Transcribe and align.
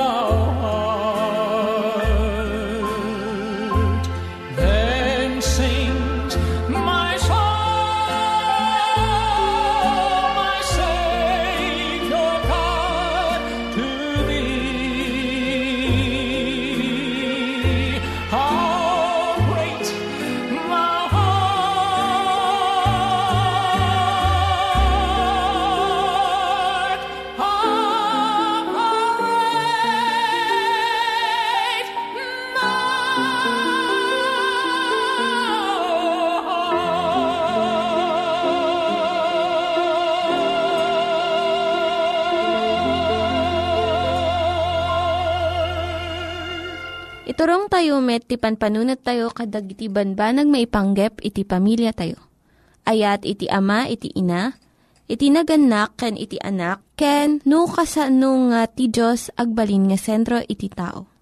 now. 0.00 0.29
Tayo 48.00 48.16
met, 48.16 48.24
ti 48.24 48.40
panpanunat 48.40 49.04
tayo 49.04 49.28
kadag 49.28 49.76
iti 49.76 49.92
banbanag 49.92 50.48
maipanggep 50.48 51.20
iti 51.20 51.44
pamilya 51.44 51.92
tayo. 51.92 52.16
Ayat 52.88 53.28
iti 53.28 53.44
ama, 53.52 53.92
iti 53.92 54.08
ina, 54.16 54.56
iti 55.04 55.28
naganak, 55.28 56.00
ken 56.00 56.16
iti 56.16 56.40
anak, 56.40 56.80
ken 56.96 57.44
no 57.44 57.68
kasano 57.68 58.48
nga 58.48 58.72
ti 58.72 58.88
Diyos 58.88 59.28
agbalin 59.36 59.92
nga 59.92 60.00
sentro 60.00 60.40
iti 60.40 60.72
tao. 60.72 61.12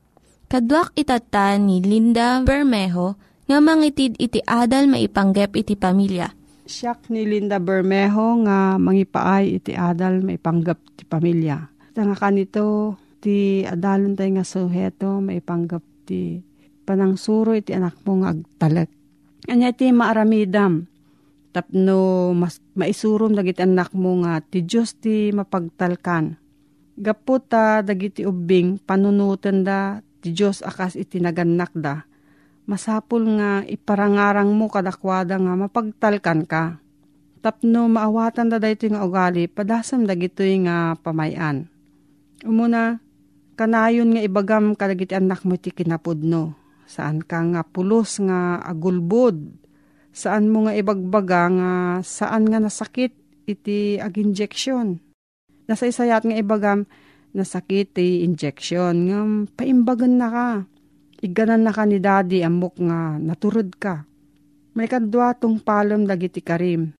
Kaduak 0.46 0.94
itata 0.94 1.58
ni 1.58 1.82
Linda 1.82 2.46
Bermejo 2.46 3.19
nga 3.50 3.58
mangitid 3.58 4.14
iti 4.14 4.38
adal 4.46 4.86
maipanggep 4.86 5.58
iti 5.58 5.75
pamilya. 5.75 6.30
Siyak 6.62 7.10
ni 7.10 7.26
Linda 7.26 7.58
Bermejo 7.58 8.38
nga 8.46 8.78
mangipaay 8.78 9.58
iti 9.58 9.75
adal 9.75 10.22
maipanggap 10.22 10.78
ti 10.94 11.02
pamilya. 11.02 11.58
Ita 11.90 12.06
nga 12.06 12.14
kanito 12.14 12.94
ti 13.19 13.66
adalon 13.66 14.14
tayo 14.14 14.30
nga 14.30 14.46
suheto 14.46 15.19
maipanggap 15.19 15.82
ti 16.06 16.46
panangsuro 16.88 17.52
iti 17.52 17.76
anak 17.76 18.00
mo 18.08 18.25
nga 18.25 18.32
agtalek. 18.32 18.88
Anya 19.52 19.76
ti 19.76 19.93
maaramidam 19.93 20.88
Tapno 21.49 22.31
mas 22.37 22.61
maisurom 22.76 23.32
dagiti 23.32 23.64
anak 23.64 23.96
mo 23.96 24.20
nga 24.23 24.44
ti 24.44 24.62
Diyos 24.62 24.94
ti 25.00 25.32
mapagtalkan. 25.32 26.37
Gaputa 26.94 27.81
dagiti 27.81 28.23
ubing 28.23 28.76
panunutan 28.79 29.64
da 29.64 30.05
ti 30.20 30.37
Diyos 30.37 30.61
akas 30.61 30.94
iti 30.94 31.19
naganak 31.19 31.73
da. 31.73 32.05
Masapul 32.69 33.40
nga 33.40 33.64
iparangarang 33.64 34.52
mo 34.52 34.69
kadakwada 34.69 35.40
nga 35.40 35.56
mapagtalkan 35.56 36.44
ka. 36.44 36.79
Tapno 37.40 37.88
maawatan 37.88 38.52
da 38.52 38.61
dayto 38.61 38.85
nga 38.93 39.02
ugali 39.08 39.49
padasam 39.49 40.05
dagito 40.05 40.44
nga 40.44 41.00
pamayan. 41.00 41.64
Umuna, 42.44 43.00
kanayon 43.56 44.14
nga 44.14 44.23
ibagam 44.23 44.76
kadagiti 44.76 45.17
anak 45.17 45.49
mo 45.49 45.56
ti 45.56 45.73
kinapudno. 45.73 46.68
Saan 46.88 47.20
ka 47.20 47.44
nga 47.44 47.61
pulos 47.69 48.17
nga 48.17 48.64
agulbod. 48.64 49.37
Saan 50.17 50.49
mo 50.49 50.64
nga 50.64 50.73
ibagbaga 50.73 51.52
nga 51.52 51.73
saan 52.00 52.49
nga 52.49 52.58
nasakit 52.64 53.12
iti 53.44 54.00
ag-injection. 54.00 54.96
Nasa 55.69 55.85
isayat 55.85 56.25
nga 56.25 56.32
ibagam 56.32 56.88
nasakit 57.37 57.93
ti 57.93 58.25
injection 58.25 58.94
nga 59.12 59.20
paimbagan 59.52 60.17
na 60.17 60.29
ka. 60.32 60.49
Iganan 61.20 61.69
na 61.69 61.76
ka 61.76 61.85
ni 61.85 62.00
daddy 62.00 62.40
amok 62.40 62.81
nga 62.81 63.20
naturod 63.20 63.69
ka. 63.76 64.08
May 64.73 64.88
kadwa 64.88 65.37
tong 65.37 65.61
palom 65.61 66.08
dagiti 66.08 66.40
karim. 66.40 66.94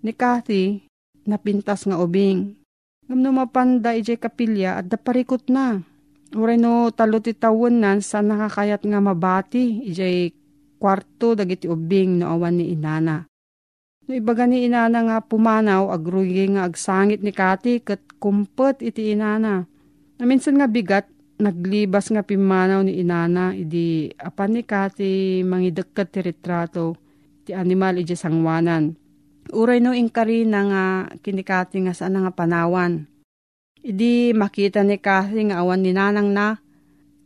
Ni 0.00 0.16
Kathy, 0.16 0.80
napintas 1.28 1.84
nga 1.84 2.00
ubing. 2.00 2.56
Ngam 3.04 3.20
no 3.20 3.30
mapanda 3.36 3.92
ijay 3.92 4.16
kapilya 4.16 4.80
at 4.80 4.88
daparikot 4.88 5.52
na. 5.52 5.84
Uray 6.30 6.62
no 6.62 6.94
talo 6.94 7.18
ti 7.18 7.34
tawon 7.34 7.82
nan 7.82 7.98
sa 7.98 8.22
nakakayat 8.22 8.86
nga 8.86 9.02
mabati 9.02 9.82
ijay 9.90 10.30
kwarto 10.78 11.34
dagiti 11.34 11.66
ubing 11.66 12.22
no 12.22 12.30
awan 12.30 12.62
ni 12.62 12.70
inana. 12.70 13.26
No 14.06 14.12
ibaga 14.14 14.46
ni 14.46 14.62
inana 14.62 15.02
nga 15.06 15.18
pumanaw 15.26 15.90
agrugi 15.90 16.46
nga 16.54 16.70
agsangit 16.70 17.26
ni 17.26 17.34
Kati 17.34 17.82
kat 17.82 18.18
kumpet 18.22 18.78
iti 18.78 19.10
inana. 19.10 19.66
Na 20.18 20.22
minsan 20.22 20.54
nga 20.54 20.70
bigat 20.70 21.10
naglibas 21.42 22.14
nga 22.14 22.22
pimanaw 22.22 22.86
ni 22.86 23.02
inana 23.02 23.50
idi 23.50 24.14
apan 24.14 24.54
ni 24.54 24.62
Kati 24.62 25.42
mangidagkat 25.42 26.14
ti 26.14 26.20
retrato 26.22 26.94
ti 27.42 27.50
animal 27.50 27.98
iti 27.98 28.14
sangwanan. 28.14 28.94
Uray 29.50 29.82
no 29.82 29.90
inkari 29.90 30.46
na 30.46 30.60
nga 30.62 30.84
kinikati 31.26 31.82
nga 31.82 31.90
saan 31.90 32.22
nga 32.22 32.30
panawan. 32.30 33.02
Idi 33.80 34.36
makita 34.36 34.84
ni 34.84 35.00
Kathy 35.00 35.48
nga 35.48 35.64
awan 35.64 35.80
ni 35.80 35.96
nanang 35.96 36.36
na 36.36 36.60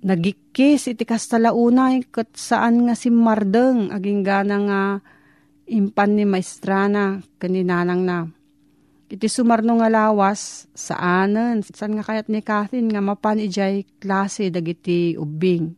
nagikis 0.07 0.87
iti 0.87 1.03
kastalaunay 1.03 2.07
kat 2.07 2.31
saan 2.39 2.87
nga 2.87 2.95
si 2.95 3.11
Mardeng 3.11 3.91
aging 3.91 4.23
gana 4.23 4.57
nga 4.63 4.81
impan 5.67 6.15
ni 6.15 6.23
maestrana 6.23 7.19
kaninanang 7.43 8.03
na. 8.07 8.19
Iti 9.11 9.27
sumarno 9.27 9.77
nga 9.83 9.91
lawas 9.91 10.71
saanen 10.73 11.67
saan 11.67 11.99
nga 11.99 12.07
kayat 12.07 12.31
ni 12.31 12.39
Kathy 12.39 12.87
nga 12.87 13.03
mapan 13.03 13.43
ijay 13.43 13.83
klase 13.99 14.47
dagiti 14.55 15.19
ubing. 15.19 15.75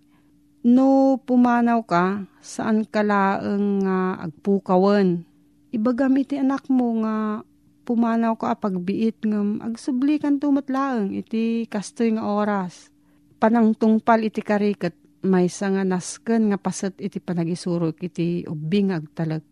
No 0.67 1.17
pumanaw 1.25 1.81
ka 1.89 2.31
saan 2.45 2.85
kalaeng 2.85 3.81
nga 3.81 4.29
agpukawen. 4.29 5.25
Ibagam 5.73 6.21
iti 6.21 6.37
anak 6.37 6.69
mo 6.69 7.01
nga 7.01 7.41
pumanaw 7.87 8.35
ka 8.35 8.59
pagbiit 8.59 9.23
ngam 9.23 9.63
agsublikan 9.63 10.43
tumatlaeng 10.43 11.15
iti 11.15 11.71
kastoy 11.71 12.19
nga 12.19 12.27
oras 12.27 12.91
panang 13.39 13.79
tungpal 13.79 14.27
iti 14.27 14.43
karikat 14.43 15.07
may 15.27 15.51
nga 15.51 15.83
nasken 15.83 16.55
nga 16.55 16.59
paset 16.59 16.95
iti 17.03 17.19
panagisurok 17.19 17.99
iti 18.07 18.47
ubing 18.47 18.95
agtalag. 18.95 19.43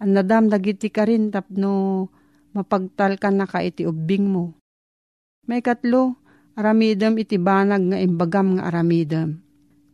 Ang 0.00 0.10
nadam 0.16 0.48
dagiti 0.48 0.92
ka 0.92 1.08
rin 1.08 1.32
tapno 1.32 2.06
mapagtal 2.52 3.16
na 3.32 3.48
ka 3.48 3.64
iti 3.64 3.88
ubing 3.88 4.28
mo. 4.28 4.56
May 5.48 5.64
katlo, 5.64 6.20
aramidam 6.56 7.16
iti 7.16 7.40
banag 7.40 7.92
nga 7.92 7.98
imbagam 8.00 8.60
nga 8.60 8.68
aramidam. 8.68 9.40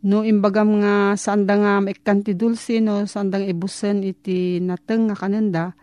No 0.07 0.23
imbagam 0.23 0.83
nga 0.83 1.19
sanda 1.19 1.59
nga 1.59 1.83
maikanti 1.83 2.39
dulce 2.39 2.79
no 2.79 3.07
sanda 3.11 3.43
nga 3.43 3.51
iti 3.51 4.63
nateng 4.63 5.11
nga 5.11 5.17
kanenda, 5.19 5.75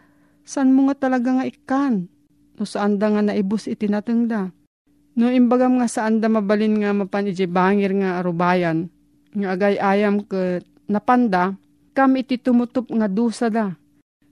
saan 0.44 0.76
mo 0.76 0.88
nga 0.88 1.08
talaga 1.08 1.40
nga 1.40 1.46
ikan? 1.48 2.08
No 2.60 2.64
saan 2.64 3.02
da 3.02 3.10
nga 3.10 3.24
naibus 3.26 3.66
iti 3.66 3.90
nateng 3.90 4.30
da? 4.30 4.54
No 5.18 5.30
imbagam 5.30 5.82
nga 5.82 5.90
saan 5.90 6.22
da 6.22 6.30
mabalin 6.30 6.80
nga 6.82 6.94
mapan 6.94 7.30
iti 7.30 7.46
bangir 7.46 7.94
nga 7.98 8.22
arubayan, 8.22 8.90
nga 9.34 9.48
agay 9.58 9.78
ayam 9.78 10.22
ke 10.26 10.62
napanda, 10.90 11.54
kam 11.94 12.18
iti 12.18 12.38
tumutup 12.38 12.90
nga 12.90 13.10
dusa 13.10 13.50
da. 13.50 13.74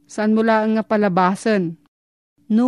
Saan 0.10 0.34
mula 0.34 0.66
nga 0.66 0.84
palabasan? 0.86 1.78
No 2.52 2.68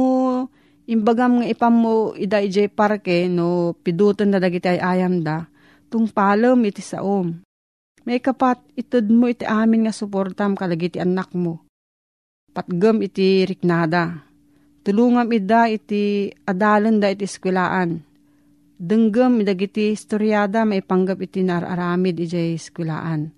imbagam 0.86 1.42
nga 1.42 1.48
ipam 1.50 1.74
mo 1.74 1.94
ida 2.16 2.44
iti 2.44 2.68
parke 2.68 3.31
no 3.31 3.75
pidutan 3.81 4.31
na 4.31 4.39
dagiti 4.39 4.68
ay 4.68 4.80
ayam 4.80 5.24
da, 5.24 5.48
tung 5.88 6.07
palom 6.07 6.60
iti 6.63 6.84
saom. 6.84 7.39
May 8.04 8.19
kapat 8.19 8.60
itod 8.75 9.07
mo 9.07 9.31
iti 9.31 9.48
amin 9.48 9.88
nga 9.88 9.96
suportam 9.96 10.60
kalagiti 10.60 11.00
anak 11.00 11.31
mo. 11.31 11.62
Patgam 12.54 13.02
iti 13.02 13.50
riknada 13.50 14.34
Tulungam 14.84 15.32
ida 15.32 15.72
iti 15.72 16.28
adalan 16.44 17.00
da 17.00 17.08
iti 17.08 17.24
eskwelaan. 17.24 18.04
Denggem 18.76 19.40
idagiti 19.40 19.96
istoryada 19.96 20.68
may 20.68 20.84
panggap 20.84 21.24
iti 21.24 21.40
nararamid 21.40 22.20
iti 22.20 22.60
eskwelaan. 22.60 23.32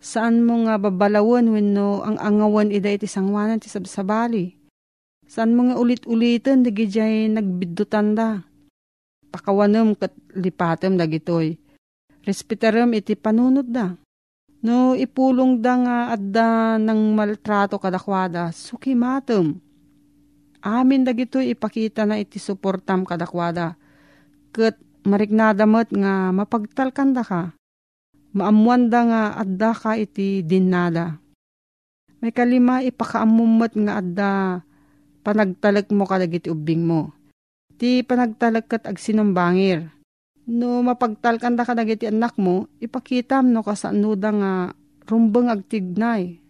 Saan 0.00 0.40
mo 0.48 0.64
nga 0.64 0.80
babalawon 0.80 1.52
wenno 1.52 2.00
ang 2.00 2.16
angawan 2.16 2.72
ida 2.72 2.88
iti 2.88 3.04
sangwanan 3.04 3.60
ti 3.60 3.68
sabsabali? 3.68 4.56
Saan 5.28 5.52
mo 5.52 5.68
nga 5.68 5.76
ulit-ulitan 5.76 6.64
dagiti 6.64 7.28
nagbidutan 7.28 8.16
da? 8.16 8.40
Pakawanem 9.28 9.92
kat 9.92 10.16
lipatem 10.32 10.96
dagitoy. 10.96 11.60
Respetarem 12.24 12.96
iti 12.96 13.12
panunod 13.12 13.68
da. 13.68 13.92
No 14.62 14.94
ipulong 14.94 15.58
da 15.58 15.74
nga 15.74 15.98
adda 16.14 16.78
ng 16.78 17.18
maltrato 17.18 17.82
kadakwada, 17.82 18.54
sukimatem 18.54 19.58
amin 20.62 21.02
dagito 21.02 21.42
ipakita 21.42 22.06
na 22.06 22.22
iti 22.22 22.38
suportam 22.38 23.02
kadakwada. 23.02 23.74
Kat 24.54 24.78
marignadamat 25.02 25.90
nga 25.90 26.30
mapagtalkanda 26.30 27.26
ka. 27.26 27.42
Maamuanda 28.32 29.00
nga 29.04 29.22
adda 29.36 29.70
ka 29.76 29.98
iti 29.98 30.40
dinada. 30.46 31.18
May 32.22 32.30
kalima 32.30 32.80
ipakaamumot 32.80 33.74
nga 33.74 33.98
adda 33.98 34.30
panagtalak 35.26 35.90
mo 35.90 36.06
kadagiti 36.06 36.48
ubing 36.48 36.86
mo. 36.86 37.10
Ti 37.76 38.06
panagtalak 38.06 38.70
kat 38.70 38.86
agsinumbangir. 38.86 39.90
No 40.50 40.82
mapagtalkanda 40.82 41.62
ka 41.62 41.78
dagiti 41.78 42.10
anak 42.10 42.34
mo, 42.38 42.66
ipakitam 42.82 43.54
no 43.54 43.62
kasanuda 43.62 44.30
nga 44.34 44.52
rumbeng 45.06 45.50
agtignay. 45.50 46.42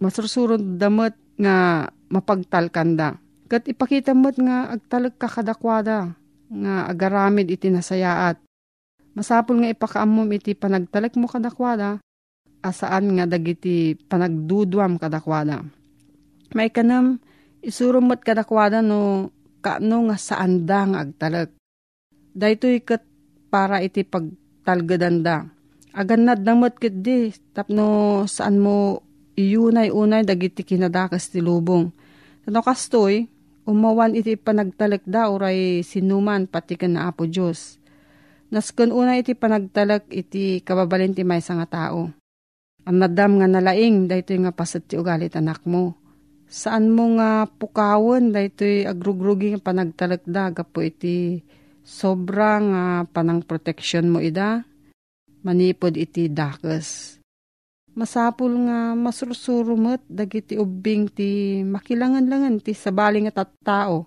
Masursurod 0.00 0.80
damat 0.80 1.16
nga 1.40 1.88
mapagtalkanda 2.08 3.20
Kat 3.50 3.66
ipakita 3.66 4.14
mo't 4.14 4.38
nga 4.38 4.70
agtalag 4.70 5.18
kakadakwada 5.18 6.14
nga 6.54 6.74
agaramid 6.86 7.50
iti 7.50 7.66
nasayaat. 7.66 8.38
Masapul 9.18 9.58
nga 9.58 9.74
ipakaamom 9.74 10.30
iti 10.30 10.54
panagtalag 10.54 11.18
mo 11.18 11.26
kadakwada 11.26 11.98
asaan 12.62 13.18
nga 13.18 13.26
dagiti 13.26 13.98
panagdudwam 14.06 15.02
kadakwada. 15.02 15.66
May 16.54 16.70
kanam 16.70 17.18
isurumot 17.58 18.22
kadakwada 18.22 18.86
no 18.86 19.34
kaano 19.66 20.14
nga 20.14 20.14
saan 20.14 20.62
da 20.62 20.86
nga 20.86 21.02
agtalag. 21.02 21.50
Dahito 22.30 22.70
ikat 22.70 23.02
para 23.50 23.82
iti 23.82 24.06
pagtalgadanda. 24.06 25.50
Aganad 25.90 26.46
namot 26.46 26.78
kit 26.78 27.02
di 27.02 27.34
tapno 27.50 28.22
saan 28.30 28.62
mo 28.62 29.02
iyunay-unay 29.34 30.22
dagiti 30.22 30.62
kinadakas 30.62 31.34
ti 31.34 31.42
lubong. 31.42 31.90
Tano 32.46 32.62
kastoy, 32.62 33.26
umawan 33.66 34.14
iti 34.14 34.38
panagtalak 34.38 35.02
da 35.02 35.28
oray 35.28 35.82
sinuman 35.82 36.46
pati 36.46 36.78
kan 36.78 36.94
na 36.94 37.10
Apo 37.10 37.26
Diyos. 37.26 37.82
Naskon 38.50 38.90
una 38.94 39.18
iti 39.18 39.34
panagtalak 39.34 40.10
iti 40.10 40.62
kababalin 40.62 41.14
ti 41.14 41.22
may 41.26 41.42
nga 41.42 41.66
tao. 41.66 42.10
Ang 42.86 42.96
nadam 42.96 43.38
nga 43.38 43.46
nalaing 43.46 44.10
dahito 44.10 44.34
nga 44.34 44.50
pasat 44.50 44.90
ti 44.90 44.94
ugalit 44.98 45.34
anak 45.38 45.62
mo. 45.66 45.94
Saan 46.50 46.90
mo 46.90 47.14
nga 47.14 47.46
pukawan 47.46 48.34
dahito 48.34 48.66
agrugrugi 48.86 49.54
nga 49.54 49.62
panagtalak 49.62 50.26
da 50.26 50.50
gapo 50.50 50.82
iti 50.82 51.46
sobrang 51.82 52.64
uh, 52.72 53.02
panang 53.10 53.44
protection 53.44 54.08
mo 54.10 54.18
ida. 54.22 54.64
Manipod 55.40 55.96
iti 55.96 56.28
dakes 56.28 57.20
masapul 58.00 58.70
nga 58.70 58.94
masursurumot 58.94 60.00
dagiti 60.06 60.54
ubing 60.54 61.10
ti 61.10 61.60
makilangan-langan 61.66 62.62
ti 62.62 62.72
sabali 62.72 63.26
nga 63.26 63.42
tattao. 63.42 64.06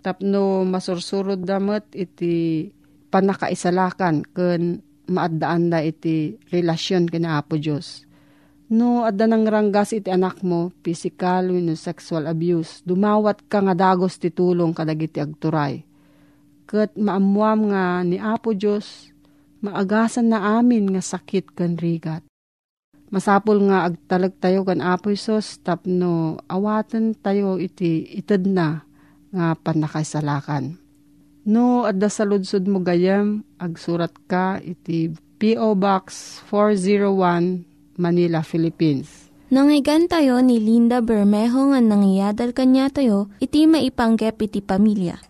Tapno 0.00 0.64
masursurod 0.64 1.44
damat 1.44 1.92
iti 1.92 2.68
panakaisalakan 3.12 4.24
ken 4.32 4.80
maaddaan 5.10 5.68
da 5.68 5.84
iti 5.84 6.40
relasyon 6.48 7.10
kina 7.10 7.36
Apo 7.36 7.60
Diyos. 7.60 8.08
No, 8.70 9.02
adda 9.02 9.26
nang 9.26 9.42
ranggas 9.42 9.90
iti 9.90 10.14
anak 10.14 10.46
mo, 10.46 10.70
physical 10.86 11.50
wenno 11.50 11.74
sexual 11.74 12.30
abuse, 12.30 12.86
dumawat 12.86 13.50
ka 13.50 13.58
nga 13.66 13.74
dagos 13.74 14.22
ti 14.22 14.30
tulong 14.30 14.70
kadagiti 14.70 15.18
agturay. 15.18 15.82
Ket 16.70 16.94
maamuam 16.94 17.74
nga 17.74 18.06
ni 18.06 18.14
Apo 18.22 18.54
Diyos, 18.54 19.10
maagasan 19.58 20.30
na 20.30 20.62
amin 20.62 20.86
nga 20.94 21.02
sakit 21.02 21.50
kan 21.50 21.74
rigat. 21.74 22.22
Masapul 23.10 23.66
nga 23.66 23.90
agtalag 23.90 24.38
tayo 24.38 24.62
kan 24.62 24.78
Apo 24.78 25.10
Isos, 25.10 25.58
tapno 25.66 26.38
awaten 26.46 27.18
tayo 27.18 27.58
iti 27.58 28.06
ited 28.14 28.46
na 28.46 28.86
nga 29.34 29.58
panakaisalakan. 29.58 30.78
No, 31.42 31.90
adda 31.90 32.06
sa 32.06 32.22
ludsud 32.22 32.70
mo 32.70 32.78
gayam, 32.86 33.42
agsurat 33.58 34.14
ka 34.30 34.62
iti 34.62 35.10
P.O. 35.42 35.74
Box 35.74 36.38
401, 36.46 37.98
Manila, 37.98 38.46
Philippines. 38.46 39.26
Nangyigan 39.50 40.06
tayo 40.06 40.38
ni 40.38 40.62
Linda 40.62 41.02
Bermejo 41.02 41.74
nga 41.74 41.82
nangyadal 41.82 42.54
kanya 42.54 42.86
tayo, 42.94 43.26
iti 43.42 43.66
maipanggep 43.66 44.38
iti 44.38 44.62
pamilya. 44.62 45.29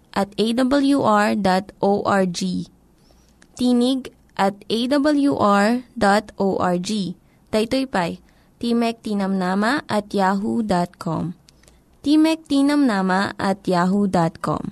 at 0.13 0.29
awr.org. 0.35 1.39
Tinig 3.57 4.01
at 4.37 4.55
awr.org. 4.67 5.71
Daytoy 7.51 7.85
pay, 7.91 8.11
Timek 8.61 9.03
Tinamnama 9.03 9.83
at 9.91 10.07
yahoo.com. 10.13 11.35
Timek 12.01 12.39
Tinamnama 12.47 13.35
at 13.35 13.67
yahoo.com. 13.67 14.71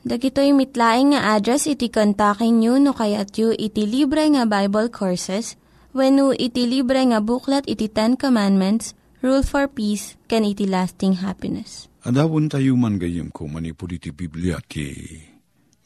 Dagitoy 0.00 0.56
mitlaing 0.56 1.12
nga 1.12 1.36
address 1.36 1.68
iti 1.68 1.92
kontakin 1.92 2.64
nyo 2.64 2.80
no 2.80 2.96
kayat 2.96 3.36
yu 3.36 3.52
iti 3.52 3.84
libre 3.84 4.24
nga 4.32 4.48
Bible 4.48 4.88
Courses 4.88 5.60
when 5.92 6.16
no 6.16 6.32
iti 6.32 6.64
libre 6.64 7.04
nga 7.04 7.20
buklat 7.20 7.68
iti 7.68 7.84
Ten 7.84 8.16
Commandments, 8.16 8.96
Rule 9.20 9.44
for 9.44 9.68
Peace, 9.68 10.16
can 10.24 10.48
iti 10.48 10.64
lasting 10.64 11.20
happiness. 11.20 11.89
Adawon 12.00 12.48
tayo 12.48 12.80
man 12.80 12.96
gayem 12.96 13.28
ko 13.28 13.44
manipod 13.44 13.92
iti 13.92 14.08
Biblia 14.08 14.56
ti 14.64 14.88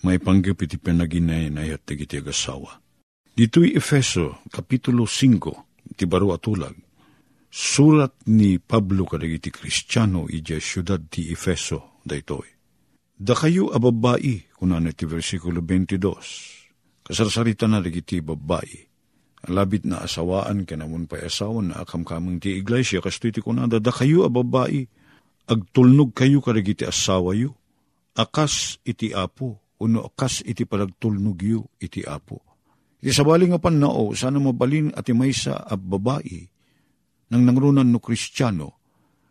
may 0.07 0.23
panggap 0.23 0.63
iti 0.63 0.79
panaginay 0.79 1.51
na 1.51 1.67
yat 1.67 1.91
iti 1.91 2.23
agasawa. 2.23 2.79
Dito'y 3.35 3.75
Efeso, 3.75 4.47
Kapitulo 4.47 5.11
5, 5.11 5.99
ti 5.99 6.07
baro 6.07 6.31
atulag. 6.31 6.79
Surat 7.51 8.15
ni 8.31 8.63
Pablo 8.63 9.11
kadagiti 9.11 9.51
Kristiyano 9.51 10.31
iti 10.31 10.55
syudad 10.63 11.03
ti 11.11 11.35
Efeso, 11.35 11.99
daytoy. 12.07 12.47
Da 13.19 13.35
kayo 13.35 13.75
ababai, 13.75 14.55
kunan 14.55 14.87
iti 14.87 15.11
versikulo 15.11 15.59
22. 15.67 15.99
Kasarsarita 17.11 17.67
na 17.67 17.83
dagiti 17.83 18.23
babai. 18.23 18.87
Labit 19.51 19.83
na 19.83 20.07
asawaan 20.07 20.63
kanamun 20.63 21.11
pa 21.11 21.19
asawan 21.19 21.75
na 21.75 21.83
akamkamang 21.83 22.39
ti 22.39 22.55
iglesia 22.55 23.03
kasto 23.03 23.27
iti 23.27 23.43
kunada. 23.43 23.83
Da 23.83 23.91
kayo 23.91 24.31
ababai, 24.31 24.87
agtulnog 25.49 26.17
kayo 26.17 26.41
kadagiti 26.41 26.85
asawa 26.89 27.37
yu. 27.37 27.53
Akas 28.15 28.79
iti 28.87 29.11
apo, 29.11 29.59
uno 29.83 30.07
akas 30.07 30.47
iti 30.47 30.63
palagtulnog 30.65 31.39
yu 31.43 31.61
iti 31.83 32.07
apo. 32.07 32.41
Iti 33.05 33.13
sabali 33.13 33.51
nga 33.51 33.61
panao, 33.61 34.15
sana 34.17 34.41
mabalin 34.41 34.95
at 34.97 35.11
maysa 35.13 35.61
a 35.61 35.77
babae, 35.77 36.49
nang 37.29 37.45
nangrunan 37.45 37.85
no 37.85 38.01
kristyano, 38.01 38.81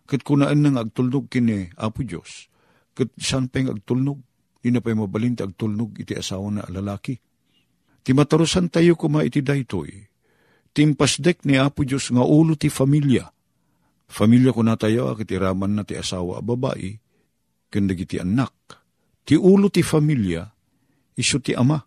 kat 0.05 0.22
kunaan 0.22 0.62
nang 0.62 0.77
agtulnog 0.77 1.32
kini 1.32 1.74
Apo 1.79 2.05
Diyos, 2.05 2.51
kat 2.93 3.10
saan 3.17 3.50
pa 3.50 3.65
agtulnog, 3.65 4.20
di 4.63 4.72
na 4.72 4.79
pa'y 4.79 4.96
mabalin 4.96 5.34
ti 5.34 5.41
agtulnog 5.41 6.00
iti 6.00 6.13
asawa 6.13 6.53
na 6.53 6.63
lalaki. 6.70 7.17
Ti 8.03 8.12
matarusan 8.12 8.70
tayo 8.70 8.93
kuma 8.93 9.25
iti 9.25 9.41
daytoy, 9.41 9.89
timpasdek 10.75 11.48
ni 11.48 11.58
Apo 11.58 11.82
Diyos 11.82 12.13
nga 12.13 12.22
ulo 12.22 12.53
ti 12.53 12.70
familia, 12.70 13.25
Familia 14.08 14.54
ko 14.54 14.62
na 14.62 14.76
tayo, 14.78 15.10
akit 15.10 15.34
iraman 15.34 15.80
na 15.80 15.84
ti 15.88 15.98
asawa 15.98 16.40
a 16.40 16.44
babae, 16.44 16.98
kandag 17.72 18.04
iti 18.04 18.20
anak. 18.20 18.54
Ti 19.24 19.40
ulo 19.40 19.72
ti 19.72 19.82
familia, 19.82 20.44
iso 21.16 21.40
ti 21.40 21.56
ama. 21.56 21.80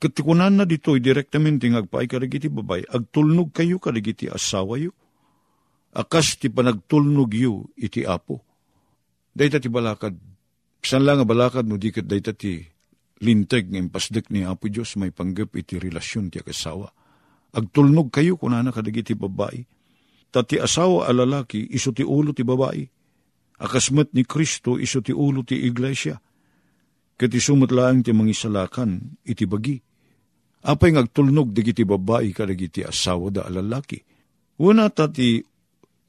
Katikunan 0.00 0.52
na 0.52 0.64
dito, 0.66 0.96
direktamente 0.98 1.68
ngagpaay 1.70 2.06
kadag 2.10 2.34
iti 2.34 2.50
babay, 2.50 2.82
agtulnog 2.88 3.54
kayo 3.54 3.78
kadag 3.78 4.10
asawa 4.32 4.80
yo. 4.80 4.92
Akas 5.94 6.42
ti 6.42 6.50
panagtulnog 6.50 7.30
yo 7.38 7.70
iti 7.78 8.02
apo. 8.02 8.42
Dayta 9.30 9.62
ti 9.62 9.70
balakad, 9.70 10.14
san 10.82 11.06
lang 11.06 11.22
nga 11.22 11.26
balakad 11.26 11.66
no 11.66 11.78
dikat 11.78 12.06
dayta 12.06 12.34
ti 12.34 12.66
linteg 13.22 13.70
ng 13.70 13.94
pasdek 13.94 14.28
ni 14.34 14.42
Apo 14.42 14.66
Diyos 14.66 14.98
may 14.98 15.14
panggap 15.14 15.54
iti 15.54 15.78
relasyon 15.78 16.34
ti 16.34 16.42
akasawa. 16.42 16.90
Agtulnog 17.54 18.10
kayo 18.10 18.34
kunana 18.34 18.74
kadag 18.74 18.98
iti 18.98 19.14
babae 19.14 19.62
tati 20.34 20.58
asawa 20.58 21.06
a 21.06 21.14
lalaki 21.14 21.70
iso 21.70 21.94
ti 21.94 22.02
ulo 22.02 22.34
ti 22.34 22.42
babae. 22.42 22.82
Akasmat 23.62 24.10
ni 24.18 24.26
Kristo 24.26 24.82
iso 24.82 24.98
ti 24.98 25.14
ulo 25.14 25.46
ti 25.46 25.54
iglesia. 25.62 26.18
Kati 27.14 27.38
sumatlaang 27.38 28.02
ti 28.02 28.10
mangisalakan 28.10 29.22
iti 29.22 29.46
bagi. 29.46 29.78
Apay 30.66 30.98
ngagtulnog 30.98 31.54
digiti 31.54 31.86
babae 31.86 32.34
kadagiti 32.34 32.82
asawa 32.82 33.30
da 33.30 33.46
lalaki. 33.46 34.02
Una 34.58 34.90
tati 34.90 35.38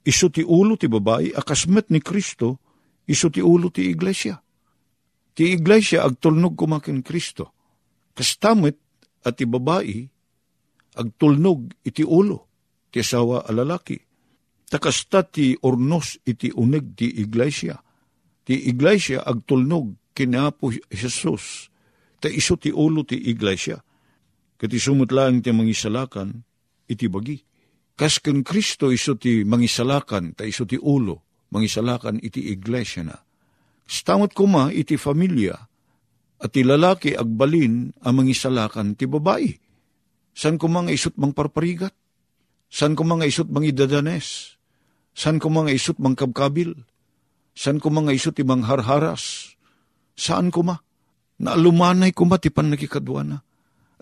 iso 0.01 0.33
ti 0.33 0.41
ulo 0.41 0.73
ti 0.73 0.89
babae 0.89 1.29
akasmat 1.37 1.93
ni 1.93 2.01
Kristo 2.01 2.57
iso 3.05 3.29
ti 3.29 3.45
ulo 3.45 3.69
ti 3.69 3.85
iglesia. 3.93 4.41
Ti 5.37 5.43
iglesia 5.53 6.01
agtulnog 6.01 6.57
kumakin 6.57 7.05
Kristo. 7.05 7.53
Kastamit 8.17 8.81
at 9.21 9.37
ti 9.37 9.45
babae 9.45 10.01
agtulnog 10.97 11.77
iti 11.85 12.01
ulo 12.01 12.49
ti 12.89 13.05
asawa 13.05 13.45
a 13.45 13.53
lalaki 13.53 14.14
takasta 14.69 15.23
ti 15.25 15.53
ornos 15.61 16.17
iti 16.25 16.49
uneg 16.53 16.97
ti 16.97 17.07
iglesia. 17.21 17.77
Ti 18.45 18.53
iglesia 18.53 19.25
agtulnog 19.25 20.13
kinapo 20.15 20.71
Jesus, 20.89 21.67
ta 22.21 22.31
iso 22.31 22.55
ti 22.55 22.71
ulo 22.71 23.03
ti 23.03 23.17
iglesia. 23.17 23.81
Kati 24.55 24.77
sumut 24.79 25.11
lang 25.11 25.43
ti 25.43 25.51
mangisalakan, 25.51 26.31
iti 26.87 27.11
bagi. 27.11 27.37
Kas 27.95 28.23
ken 28.23 28.43
Kristo 28.43 28.91
iso 28.91 29.19
ti 29.19 29.43
mangisalakan, 29.43 30.35
ta 30.35 30.47
iso 30.47 30.63
ti 30.63 30.79
ulo, 30.79 31.47
mangisalakan 31.51 32.23
iti 32.23 32.51
iglesia 32.51 33.03
na. 33.03 33.17
Stamot 33.85 34.31
kuma 34.31 34.71
iti 34.71 34.95
familia, 34.95 35.55
at 36.39 36.49
ti 36.51 36.63
lalaki 36.63 37.15
agbalin 37.15 37.95
ang 38.03 38.13
mangisalakan 38.23 38.95
ti 38.95 39.07
babae. 39.07 39.51
San 40.35 40.59
ko 40.59 40.67
mga 40.67 40.91
isot 40.91 41.15
mang 41.15 41.31
parparigat? 41.31 41.95
San 42.67 42.91
ko 42.91 43.07
isot 43.23 43.47
mang 43.47 43.63
idadanes? 43.63 44.54
San 45.15 45.39
ko 45.39 45.47
mga 45.47 45.71
isot 45.71 45.97
mang 46.03 46.19
kabkabil? 46.19 46.75
San 47.55 47.79
ko 47.79 47.87
mga 47.87 48.11
isot 48.11 48.35
ibang 48.43 48.67
harharas? 48.67 49.55
Saan 50.19 50.51
ko 50.51 50.67
ma? 50.67 50.75
Naalumanay 51.39 52.11
ko 52.11 52.27
ma 52.27 52.35
ti 52.35 52.51
panakikadwana. 52.51 53.39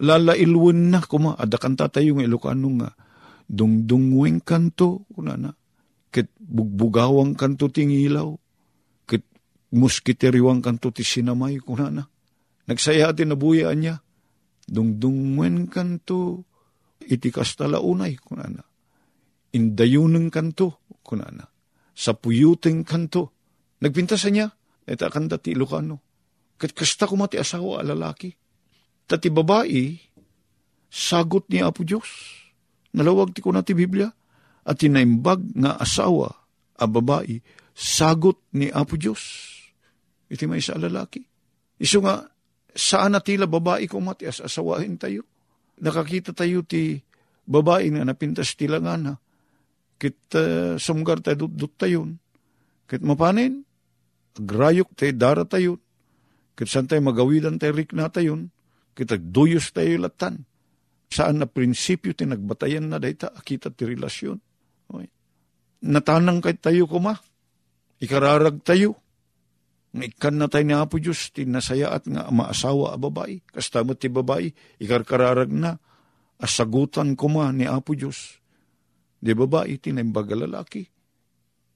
Lalailwan 0.02 0.90
na 0.90 1.06
ko 1.06 1.22
ma. 1.22 1.32
Adakanta 1.38 1.90
tayo 1.90 2.18
ng 2.18 2.26
Ilocano 2.26 2.70
nga. 2.82 2.90
Dungdungweng 3.46 4.42
kanto, 4.42 5.06
kunana. 5.14 5.54
Kit 6.10 6.34
bugbugawang 6.42 7.38
kanto 7.38 7.70
tingilaw. 7.70 8.34
Kit 9.06 9.26
muskitiriwang 9.74 10.66
kanto 10.66 10.90
ti 10.90 11.06
sinamay, 11.06 11.62
kunana. 11.62 12.10
Nagsaya 12.66 13.14
atin 13.14 13.34
na 13.34 13.38
buyaan 13.38 13.78
niya. 13.78 13.96
Dungdungwen 14.66 15.70
kanto, 15.70 16.50
iti 17.06 17.30
kastalaunay, 17.30 18.18
kunana. 18.18 18.66
Indayuneng 19.54 20.34
kanto, 20.34 20.82
kunana. 21.04 21.46
Sa 21.94 22.18
puyuteng 22.18 22.88
kanto. 22.88 23.36
Nagpintasan 23.84 24.34
niya, 24.34 24.48
eta 24.88 25.12
kanda 25.12 25.38
ti 25.38 25.52
Ilocano. 25.52 26.00
Kat 26.56 26.72
kasta 26.72 27.06
ko 27.06 27.20
mati 27.20 27.36
asawa 27.36 27.84
a 27.84 27.84
lalaki. 27.84 28.32
Tati 29.04 29.28
babae, 29.28 30.00
sagot 30.88 31.52
ni 31.52 31.60
Apo 31.60 31.84
Diyos. 31.84 32.08
Nalawag 32.96 33.36
ti 33.36 33.44
ko 33.44 33.52
na 33.52 33.62
ti 33.62 33.76
Biblia. 33.76 34.08
At 34.64 34.80
tinaimbag 34.80 35.60
nga 35.60 35.76
asawa 35.76 36.32
a 36.80 36.86
babae, 36.88 37.44
sagot 37.76 38.40
ni 38.56 38.72
Apo 38.72 38.96
Diyos. 38.96 39.22
Iti 40.32 40.48
may 40.48 40.64
sa 40.64 40.80
lalaki. 40.80 41.20
Iso 41.78 42.00
nga, 42.00 42.24
saan 42.72 43.14
na 43.14 43.20
tila 43.20 43.46
babae 43.46 43.86
ko 43.86 44.00
mati 44.00 44.26
as 44.26 44.40
asawahin 44.40 44.96
tayo? 44.96 45.28
Nakakita 45.84 46.32
tayo 46.32 46.64
ti 46.64 46.96
babae 47.44 47.92
nga 47.92 48.08
napintas 48.08 48.56
tilangan 48.56 49.12
ha. 49.12 49.14
Kit 50.04 50.20
uh, 50.36 50.76
sumgar 50.76 51.24
tayo 51.24 51.48
dut 51.48 51.80
tayon. 51.80 52.20
Kit 52.92 53.00
mapanin, 53.00 53.64
agrayok 54.36 54.92
tayo 55.00 55.16
dara 55.16 55.48
tayon. 55.48 55.80
Kit 56.60 56.68
saan 56.68 56.92
tayo 56.92 57.00
magawidan 57.08 57.56
tayo 57.56 57.72
rik 57.72 57.96
na 57.96 58.12
tayon. 58.12 58.52
Kit 58.92 59.16
agduyos 59.16 59.72
tayo 59.72 59.96
latan. 60.04 60.44
Saan 61.08 61.40
na 61.40 61.48
prinsipyo 61.48 62.12
tinagbatayan 62.12 62.92
na 62.92 63.00
dayta, 63.00 63.32
akita 63.32 63.72
ti 63.72 63.88
relasyon. 63.88 64.44
Okay. 64.92 65.08
Natanang 65.88 66.44
kay 66.44 66.60
tayo 66.60 66.84
kuma, 66.84 67.16
ikararag 68.04 68.60
tayo. 68.68 69.00
Nga 69.96 70.04
ikan 70.10 70.36
na 70.36 70.52
tayo 70.52 70.68
ni 70.68 70.76
Apo 70.76 71.00
Diyos, 71.00 71.32
tinasayaat 71.32 72.12
nga 72.12 72.28
maasawa 72.28 72.92
a 72.92 73.00
babae. 73.00 73.40
Kastamot 73.48 74.04
ti 74.04 74.12
babae, 74.12 74.52
ikarkararag 74.84 75.54
na, 75.54 75.80
asagutan 76.44 77.16
kuma 77.16 77.56
ni 77.56 77.70
Apo 77.70 77.96
Diyos. 77.96 78.43
Di 79.24 79.32
babae, 79.32 79.80
tinimbaga 79.80 80.36
lalaki. 80.36 80.84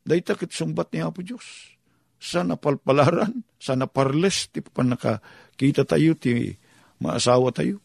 Day 0.03 0.19
takit 0.19 0.51
sumbat 0.51 0.91
ni 0.91 0.99
Apo 0.99 1.23
Diyos. 1.23 1.79
Sana 2.19 2.59
palpalaran, 2.59 3.45
sana 3.55 3.87
parles, 3.87 4.51
ti 4.51 4.59
pa 4.59 4.83
nakakita 4.83 5.87
tayo, 5.87 6.11
ti 6.19 6.51
maasawa 6.99 7.55
tayo. 7.55 7.79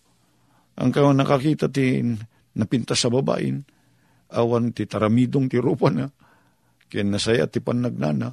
Ang 0.83 0.91
kawan 0.91 1.15
nakakita 1.15 1.71
ti 1.71 2.03
napinta 2.59 2.99
sa 2.99 3.07
babain, 3.13 3.63
awan 4.35 4.73
ti 4.73 4.89
taramidong 4.89 5.47
ti 5.53 5.61
rupa 5.61 5.93
na, 5.93 6.09
kaya 6.89 7.05
nasaya 7.05 7.45
ti 7.47 7.61
panagnana, 7.61 8.33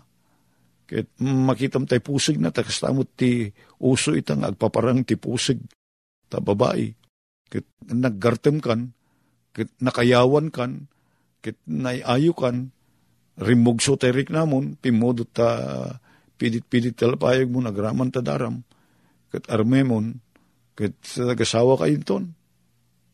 kaya 0.88 1.04
makitam 1.22 1.84
tayo 1.84 2.00
pusig 2.00 2.40
na, 2.40 2.50
takastamot 2.50 3.12
ti 3.20 3.52
uso 3.84 4.16
itang 4.16 4.48
agpaparang 4.48 5.04
ti 5.04 5.20
pusig, 5.20 5.60
ta 6.32 6.40
babae. 6.40 6.90
Kaya 7.52 7.64
naggartem 7.92 8.64
kan, 8.64 8.96
kaya 9.52 9.68
nakayawan 9.84 10.48
kan, 10.48 10.88
kaya 11.40 11.56
naiayo 11.68 12.36
kan, 12.36 12.72
rimugso 13.40 13.96
terik 13.96 14.32
namon, 14.32 14.76
pimodot 14.76 15.28
ta 15.32 15.50
pidit-pidit 16.40 16.96
talapayag 16.96 17.48
mo, 17.48 17.64
nagraman 17.64 18.12
ta 18.12 18.20
daram, 18.20 18.64
kaya 19.32 19.44
armemon, 19.52 20.20
kaya 20.76 20.92
nagasawa 21.24 21.80
kayo 21.80 21.98
ton. 22.04 22.24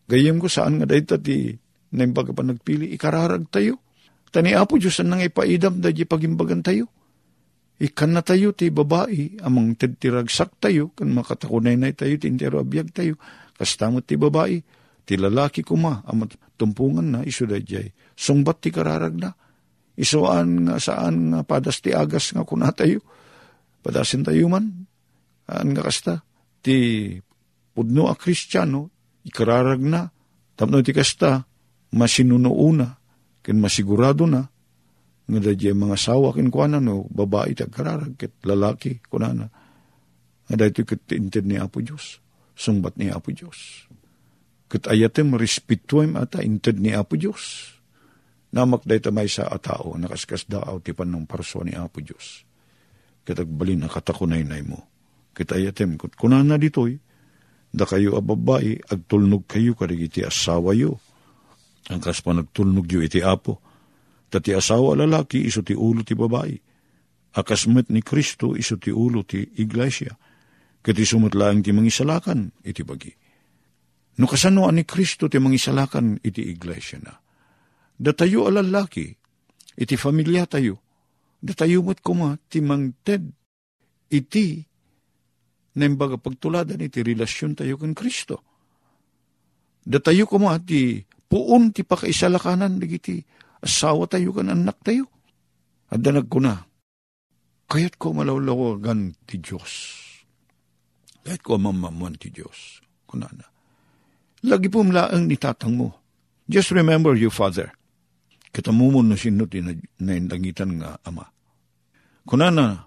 Gayem 0.05 0.37
ko 0.37 0.45
saan 0.45 0.77
nga 0.77 0.85
dahil 0.85 1.05
ti 1.21 1.57
naimbag 1.95 2.33
pa 2.33 2.45
nagpili, 2.45 2.93
ikararag 2.93 3.49
tayo. 3.49 3.81
Tani 4.29 4.51
apo 4.51 4.75
Diyos 4.75 4.99
ang 4.99 5.15
nang 5.15 5.23
ipaidam 5.23 5.79
da 5.79 5.89
pagimbagan 5.89 6.59
tayo. 6.59 6.91
Ikan 7.75 8.11
na 8.15 8.23
tayo 8.23 8.51
ti 8.51 8.71
babae, 8.71 9.39
amang 9.43 9.75
titiragsak 9.75 10.59
tayo, 10.59 10.91
kan 10.95 11.11
makatakunay 11.11 11.75
na 11.75 11.91
tayo, 11.91 12.15
tintero 12.19 12.59
abiyag 12.59 12.91
tayo, 12.91 13.19
kastamot 13.55 14.03
ti 14.03 14.19
babae, 14.19 14.59
ti 15.05 15.15
lalaki 15.15 15.61
kuma, 15.61 16.01
amat 16.09 16.57
tumpungan 16.57 17.05
na, 17.05 17.19
iso 17.21 17.45
da 17.45 17.61
jay. 17.61 17.93
Sungbat 18.17 18.59
ti 18.59 18.73
kararag 18.73 19.15
na, 19.21 19.29
isuan 19.95 20.65
nga 20.67 20.81
saan 20.81 21.31
nga 21.31 21.41
padas 21.45 21.79
ti 21.79 21.93
agas 21.93 22.33
nga 22.33 22.43
kuna 22.43 22.73
tayo, 22.73 23.05
padasin 23.85 24.25
tayo 24.25 24.49
man, 24.49 24.89
aan 25.45 25.67
nga 25.71 25.85
kasta, 25.85 26.25
ti 26.65 26.75
pudno 27.71 28.09
a 28.09 28.17
kristyano, 28.17 28.89
ikararag 29.23 29.81
na, 29.85 30.09
tapno 30.57 30.81
ti 30.81 30.91
kasta, 30.91 31.45
masinunuuna, 31.93 32.97
ken 33.45 33.61
masigurado 33.61 34.25
na, 34.25 34.41
nga 35.25 35.39
dadya 35.41 35.73
mga 35.73 35.97
sawa 35.97 36.33
kin 36.33 36.49
kuana 36.49 36.81
no, 36.81 37.05
babae 37.09 37.53
tagkararag, 37.53 38.17
ket 38.17 38.41
lalaki 38.41 39.05
kunana, 39.05 39.45
nga 40.45 40.55
dahito 40.57 40.81
ket 40.85 41.05
inted 41.13 41.45
ni 41.45 41.57
Apo 41.61 41.81
Diyos, 41.81 42.21
sungbat 42.57 42.97
ni 42.97 43.09
Apo 43.09 43.29
Diyos. 43.33 43.89
Ket 44.75 44.91
ayatem 44.91 45.39
respetuem 45.39 46.19
ata 46.19 46.43
inted 46.43 46.83
ni 46.83 46.91
Apo 46.91 47.15
Diyos. 47.15 47.71
Namak 48.51 48.83
dahito 48.83 49.07
may 49.07 49.31
sa 49.31 49.47
atao, 49.47 49.95
nakaskas 49.95 50.51
daaw 50.51 50.83
tipan 50.83 51.15
ng 51.15 51.23
parso 51.23 51.63
ni 51.63 51.71
Apo 51.71 52.03
Diyos. 52.03 52.43
Ket 53.23 53.39
agbalin 53.39 53.79
na 53.79 53.87
katakunay 53.87 54.43
na 54.43 54.59
mo. 54.67 54.83
Ket 55.31 55.55
ayatem, 55.55 55.95
kut 55.95 56.19
kunana 56.19 56.59
ditoy, 56.59 56.99
da 57.71 57.87
kayo 57.87 58.19
a 58.19 58.21
babae, 58.23 58.83
agtulnog 58.91 59.47
kayo 59.47 59.79
karigiti 59.79 60.27
asawa 60.27 60.75
yo. 60.75 60.99
Ang 61.87 62.03
kas 62.03 62.19
pa 62.19 62.35
nagtulnog 62.35 62.83
yo 62.91 62.99
iti 62.99 63.23
apo. 63.23 63.63
Tati 64.27 64.51
asawa 64.51 64.99
lalaki, 64.99 65.39
iso 65.39 65.63
ti 65.63 65.71
ulo 65.71 66.03
ti 66.03 66.19
babae. 66.19 66.51
Akasmet 67.31 67.87
ni 67.95 68.03
Kristo, 68.03 68.59
iso 68.59 68.75
ti 68.75 68.91
ulo 68.91 69.23
ti 69.23 69.39
iglesia. 69.55 70.19
Kati 70.83 71.07
sumutlaang 71.07 71.63
ti 71.63 71.71
mangisalakan, 71.71 72.67
iti 72.67 72.83
bagi. 72.83 73.23
No 74.15 74.25
kasanoan 74.31 74.79
ni 74.79 74.83
Kristo 74.87 75.27
ti 75.27 75.41
mangisalakan, 75.41 76.23
iti 76.23 76.47
iglesia 76.47 77.03
na. 77.03 77.13
Da 77.95 78.15
tayo 78.15 78.47
a 78.47 78.51
lalaki, 78.51 79.11
iti 79.75 79.95
familia 79.99 80.47
tayo. 80.47 80.79
Da 81.43 81.51
tayo 81.51 81.83
mo't 81.83 81.99
kuma, 81.99 82.39
ti 82.47 82.63
mangted, 82.63 83.27
iti 84.11 84.63
na 85.75 85.83
imbaga 85.83 86.15
pagtuladan 86.15 86.79
iti 86.79 87.03
relasyon 87.03 87.59
tayo 87.59 87.75
kan 87.75 87.91
Kristo. 87.91 88.39
Da 89.83 89.99
tayo 89.99 90.23
kuma 90.25 90.55
ti 90.63 91.03
puon 91.27 91.75
ti 91.75 91.83
pakaisalakanan 91.83 92.79
digiti 92.79 93.19
asawa 93.59 94.07
tayo 94.07 94.31
kan 94.31 94.55
anak 94.55 94.79
tayo. 94.79 95.11
At 95.91 96.01
danag 96.01 96.31
ko 96.31 96.41
na, 96.41 96.65
kayat 97.69 97.99
ko 97.99 98.15
malawlawagan 98.15 99.13
ti 99.27 99.37
Diyos. 99.43 99.73
Kayat 101.21 101.45
ko 101.45 101.59
mamamuan 101.61 102.17
ti 102.17 102.33
Diyos. 102.33 102.81
Kunana. 103.05 103.54
Lagi 104.45 104.69
po 104.69 104.85
mlaang 104.85 105.25
ni 105.25 105.41
tatang 105.41 105.73
mo. 105.73 105.89
Just 106.45 106.69
remember 106.69 107.17
you, 107.17 107.33
Father. 107.33 107.73
Kita 108.53 108.69
mumon 108.69 109.09
na 109.09 109.17
sinuti 109.17 109.59
na, 109.59 109.73
indangitan 110.13 110.77
nga 110.77 111.01
ama. 111.01 111.25
Kunana, 112.23 112.85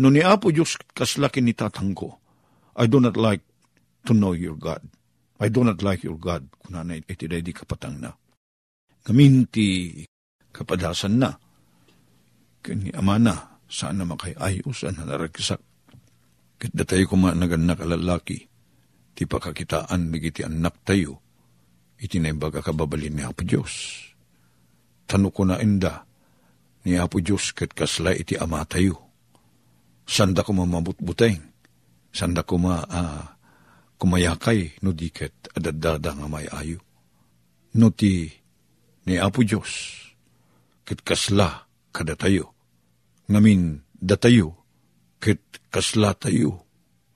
no 0.00 0.06
ni 0.08 0.24
Apo 0.24 0.48
Diyos 0.48 0.80
kaslaki 0.96 1.44
ni 1.44 1.52
tatang 1.52 1.92
ko, 1.92 2.16
I 2.76 2.88
do 2.88 3.00
not 3.00 3.16
like 3.20 3.44
to 4.08 4.16
know 4.16 4.32
your 4.32 4.56
God. 4.56 4.80
I 5.36 5.52
do 5.52 5.60
not 5.60 5.84
like 5.84 6.00
your 6.00 6.16
God. 6.16 6.48
Kunana, 6.64 6.96
iti 6.96 7.28
di 7.28 7.52
kapatang 7.52 8.00
na. 8.00 8.10
Kaminti 9.04 10.00
kapadasan 10.50 11.20
na. 11.20 11.30
Kani 12.64 12.90
ama 12.96 13.20
na, 13.20 13.34
saan 13.68 14.00
na 14.00 14.08
makayayos, 14.08 14.88
na 14.96 15.04
naragsak. 15.04 15.60
Tayo 16.56 17.04
kuma 17.04 17.36
naganak 17.36 17.84
alalaki, 17.84 18.48
ti 19.16 19.24
pakakitaan 19.24 20.12
nagiti 20.12 20.44
anak 20.44 20.84
tayo, 20.84 21.16
iti 21.96 22.20
na 22.20 22.28
imbaga 22.28 22.60
kababalin 22.60 23.16
ni 23.16 23.22
Apo 23.24 23.40
Diyos. 23.40 24.04
Tano 25.08 25.32
ko 25.32 25.48
na 25.48 25.56
inda, 25.56 26.04
ni 26.84 27.00
Apo 27.00 27.24
Diyos 27.24 27.56
kat 27.56 27.72
kasla 27.72 28.12
iti 28.12 28.36
ama 28.36 28.60
tayo. 28.68 29.00
Sanda 30.04 30.44
ko 30.44 30.52
mamabutbuteng, 30.52 31.40
sanda 32.12 32.44
ko 32.44 32.60
ma 32.60 32.84
uh, 32.84 33.24
kumayakay 33.96 34.84
no 34.84 34.92
diket 34.92 35.32
adadada 35.56 36.12
nga 36.12 36.28
may 36.28 36.44
ayo. 36.52 36.84
No 37.80 37.88
ti 37.88 38.28
ni 39.08 39.16
Apo 39.16 39.40
Diyos, 39.40 39.96
kat 40.84 41.00
kasla 41.00 41.64
kada 41.88 42.12
tayo. 42.20 42.52
Ngamin 43.32 43.80
datayo, 43.96 44.52
kat 45.18 45.40
kasla 45.72 46.12
tayo, 46.12 46.65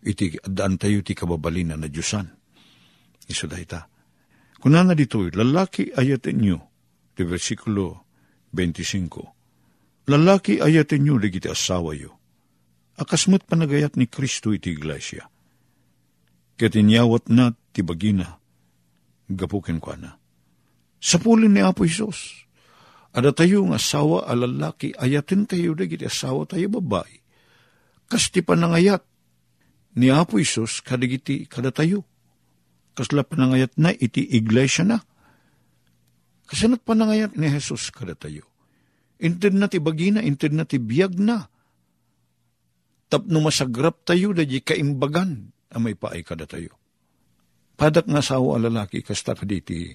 iti 0.05 0.37
adaan 0.41 0.81
tayo 0.81 1.05
ti 1.05 1.13
kababalina 1.13 1.77
na 1.77 1.89
Diyosan. 1.89 2.29
Iso 3.29 3.47
dahita. 3.47 3.87
Kunana 4.61 4.93
dito, 4.93 5.25
lalaki 5.25 5.93
ayatin 5.97 6.37
nyo, 6.41 6.59
di 7.17 7.25
versikulo 7.25 8.05
25. 8.53 10.11
Lalaki 10.11 10.61
ayatin 10.61 11.01
nyo, 11.07 11.15
ligiti 11.17 11.49
asawa 11.49 11.97
yo. 11.97 12.17
Akasmat 13.01 13.49
panagayat 13.49 13.97
ni 13.97 14.05
Kristo 14.05 14.53
iti 14.53 14.77
iglesia. 14.77 15.25
Katinyawat 16.61 17.33
na 17.33 17.57
ti 17.73 17.81
bagina, 17.81 18.37
gapukin 19.33 19.81
kwa 19.81 19.97
na. 19.97 20.11
Sa 21.01 21.17
pulin 21.17 21.57
ni 21.57 21.65
Apo 21.65 21.89
Isos, 21.89 22.45
ada 23.17 23.33
tayo 23.33 23.65
ng 23.65 23.73
asawa 23.73 24.29
a 24.29 24.37
lalaki, 24.37 24.93
ayatin 24.93 25.49
tayo 25.49 25.73
dagiti 25.73 26.05
asawa 26.05 26.45
tayo 26.45 26.69
babae. 26.69 27.25
Kasti 28.05 28.45
panangayat 28.45 29.01
ni 29.97 30.13
Apo 30.13 30.39
Isos 30.39 30.83
kadigiti 30.85 31.47
kada 31.47 31.75
tayo. 31.75 32.07
Kasla 32.95 33.23
panangayat 33.23 33.75
na 33.79 33.95
iti 33.95 34.23
iglesia 34.23 34.85
na. 34.85 34.99
Kasanat 36.51 36.83
panangayat 36.83 37.39
ni 37.39 37.47
Jesus 37.47 37.95
kada 37.95 38.19
tayo. 38.19 38.47
Inted 39.23 39.55
na 39.55 39.71
ti 39.71 39.79
bagina, 39.79 40.19
inted 40.25 40.51
na 40.51 40.67
ti 40.67 40.83
biyag 40.83 41.15
na. 41.21 41.47
Tapno 43.11 43.39
masagrap 43.43 44.03
tayo 44.07 44.35
da 44.35 44.43
di 44.47 44.59
kaimbagan 44.63 45.51
amay 45.71 45.95
paay 45.95 46.27
kada 46.27 46.47
tayo. 46.47 46.75
Padak 47.79 48.11
nga 48.11 48.21
asawa 48.21 48.61
lalaki, 48.61 49.01
kasta 49.01 49.33
kaditi 49.33 49.95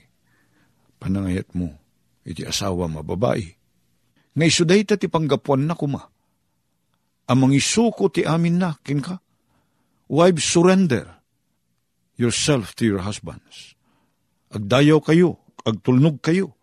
panangayat 0.97 1.53
mo, 1.53 1.69
iti 2.25 2.41
asawa 2.41 2.89
mababae. 2.89 3.45
Nga 4.36 4.45
isuday 4.47 4.81
ta 4.84 4.97
ti 4.97 5.05
panggapuan 5.05 5.69
na 5.69 5.77
kuma. 5.77 6.01
Amang 7.29 7.53
isuko 7.53 8.10
ti 8.10 8.25
amin 8.25 8.58
na, 8.58 8.73
kin 8.81 9.01
ka. 9.01 9.21
Wives, 10.05 10.45
surrender 10.45 11.17
yourself 12.13 12.77
to 12.77 12.85
your 12.85 13.01
husbands. 13.01 13.73
Agdayaw 14.53 15.01
kayo, 15.01 15.41
agtulnog 15.65 16.21
kayo. 16.21 16.53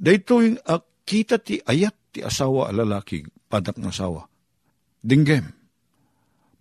Dahito 0.00 0.40
yung 0.40 0.58
uh, 0.64 0.80
kita 1.04 1.38
ti 1.38 1.60
ayat 1.62 1.94
ti 2.10 2.24
asawa 2.24 2.68
a 2.68 2.72
lalaki, 2.72 3.22
padak 3.52 3.76
ng 3.76 3.92
asawa. 3.92 4.26
Dinggem, 5.04 5.52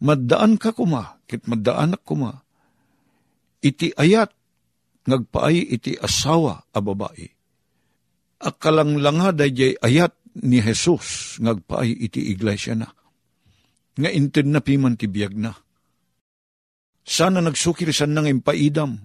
maddaan 0.04 0.60
ka 0.60 0.76
kuma, 0.76 1.24
kit 1.26 1.48
maddaanak 1.48 2.04
kuma, 2.04 2.44
iti 3.64 3.96
ayat, 3.96 4.34
ngagpaay 5.08 5.58
iti 5.72 5.96
asawa 5.98 6.68
a 6.70 6.80
babae. 6.84 7.28
Akalanglanga 8.42 9.34
dayjay 9.34 9.80
ayat 9.80 10.14
ni 10.44 10.60
Jesus, 10.60 11.38
ngagpaay 11.40 11.96
iti 11.96 12.30
iglesia 12.34 12.76
na. 12.76 12.90
Nga 14.00 14.10
inted 14.12 14.48
na 14.48 14.64
piman 14.64 14.96
ti 14.96 15.12
biyag 15.12 15.36
na. 15.36 15.52
Sana 17.02 17.42
nagsukir 17.44 17.92
san 17.92 18.14
nang 18.14 18.30
impaidam, 18.30 19.04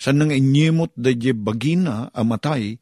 san 0.00 0.16
nang 0.18 0.32
inyimot 0.32 0.96
dayjay 0.96 1.36
bagina 1.36 2.10
amatay, 2.10 2.74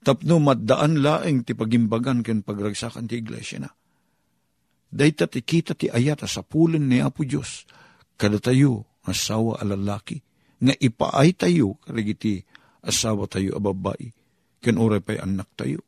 tapno 0.00 0.38
maddaan 0.38 1.02
laeng 1.02 1.44
ti 1.44 1.52
pagimbagan 1.52 2.24
ken 2.24 2.46
pagragsakan 2.46 3.10
ti 3.10 3.20
iglesia 3.20 3.58
na. 3.60 3.70
Dayta 4.92 5.26
ti 5.26 5.40
kita 5.40 5.72
ti 5.74 5.88
ayat 5.88 6.24
sa 6.28 6.44
pulin 6.44 6.84
ni 6.86 7.00
Apo 7.00 7.24
Diyos, 7.24 7.64
kada 8.14 8.38
tayo 8.38 9.00
asawa 9.02 9.58
alalaki, 9.58 10.20
nga 10.62 10.74
ipaay 10.78 11.34
tayo 11.34 11.80
karigiti 11.82 12.38
asawa 12.86 13.26
tayo 13.26 13.58
a 13.58 13.60
babae, 13.60 14.08
ken 14.62 14.78
oray 14.78 15.02
pa'y 15.02 15.18
anak 15.18 15.58
tayo. 15.58 15.82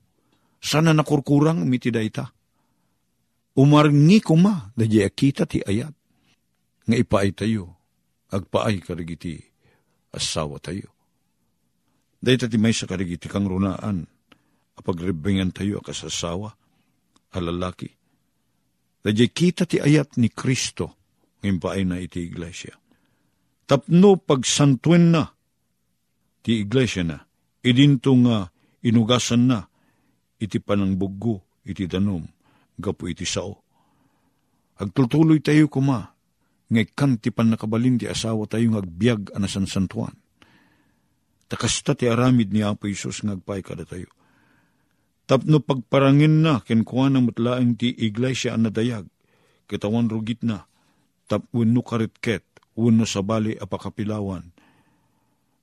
Sana 0.59 0.97
nakurkurang 0.97 1.63
miti 1.69 1.93
dayta. 1.95 2.34
Umarngi 3.55 4.19
kuma, 4.19 4.75
dadya 4.75 5.07
kita 5.15 5.47
ti 5.47 5.63
ayat, 5.63 5.95
nga 6.85 6.97
ipaay 6.99 7.31
tayo, 7.31 7.79
agpaay 8.35 8.83
karigiti 8.83 9.39
asawa 10.11 10.59
tayo. 10.59 10.91
Dahil 12.19 12.51
ti 12.51 12.59
may 12.59 12.75
sa 12.75 12.91
karigiti 12.91 13.31
kang 13.31 13.47
runaan, 13.47 14.11
apagrebingan 14.75 15.55
tayo 15.55 15.79
akasasawa, 15.79 16.51
alalaki. 17.31 17.87
Dahil 19.07 19.31
kita 19.31 19.71
ti 19.71 19.79
ayat 19.79 20.19
ni 20.19 20.35
Kristo, 20.35 20.99
ngayon 21.45 21.59
pa 21.63 21.79
ay 21.79 21.85
na 21.87 22.03
iti 22.03 22.27
iglesia. 22.27 22.75
Tapno 23.71 24.19
pagsantuin 24.19 25.15
na, 25.15 25.31
ti 26.43 26.65
iglesia 26.65 27.07
na, 27.07 27.23
idinto 27.63 28.19
nga 28.27 28.51
inugasan 28.83 29.47
na, 29.47 29.63
iti 30.43 30.59
panang 30.59 30.99
buggo, 30.99 31.63
iti 31.63 31.87
danom, 31.87 32.34
gapo 32.79 33.07
iti 33.11 33.27
sao. 33.27 33.63
Agtultuloy 34.79 35.39
tayo 35.39 35.71
kuma, 35.71 36.15
ngaykan 36.71 37.23
ti 37.23 37.31
pan 37.31 37.55
nakabalin 37.55 37.99
ti 38.01 38.11
asawa 38.11 38.47
tayo 38.51 38.75
ngagbiag 38.75 39.35
anasan 39.37 39.71
santuan 39.71 40.15
takasta 41.55 41.95
ti 41.95 42.11
aramid 42.11 42.51
ni 42.51 42.67
Apo 42.67 42.89
Isus 42.89 43.23
ngagpay 43.23 43.63
kada 43.63 43.87
tayo. 43.87 44.11
Tapno 45.25 45.63
pagparangin 45.63 46.45
na 46.45 46.61
kenkuha 46.61 47.09
na 47.09 47.23
matlaang 47.23 47.79
ti 47.79 47.95
iglesia 47.95 48.53
ang 48.53 48.69
nadayag, 48.69 49.09
kitawan 49.71 50.11
rugit 50.11 50.45
na, 50.45 50.69
tap 51.31 51.49
wenno 51.55 51.81
karitket, 51.81 52.45
wenno 52.77 53.09
sabali 53.09 53.57
apakapilawan, 53.57 54.53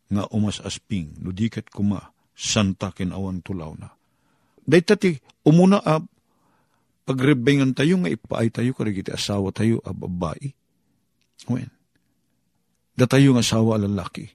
nga 0.10 0.24
umas 0.34 0.63
asping, 0.65 1.13
nudiket 1.21 1.69
kuma, 1.69 2.15
santa 2.34 2.89
awan 2.89 3.45
tulaw 3.45 3.78
na. 3.78 3.93
Dahil 4.65 4.97
ti, 4.97 5.12
umuna 5.45 5.78
ab, 5.84 6.10
pagrebengan 7.12 7.76
tayo 7.76 8.00
nga 8.00 8.10
ipaay 8.10 8.47
tayo 8.47 8.71
karigiti 8.71 9.12
asawa 9.12 9.52
tayo 9.52 9.84
a 9.84 9.91
babae. 9.91 10.56
When? 11.52 11.67
Da 12.95 13.06
tayo 13.06 13.36
nga 13.36 13.43
asawa 13.43 13.76
lalaki 13.76 14.32